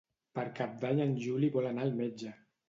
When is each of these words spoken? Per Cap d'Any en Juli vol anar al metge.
Per 0.37 0.45
Cap 0.59 0.73
d'Any 0.83 1.01
en 1.05 1.13
Juli 1.27 1.51
vol 1.59 1.69
anar 1.73 1.85
al 1.89 1.95
metge. 2.01 2.35